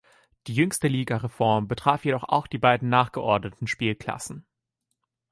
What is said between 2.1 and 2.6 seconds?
auch die